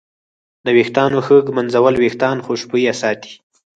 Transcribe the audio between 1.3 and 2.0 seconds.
ږمنځول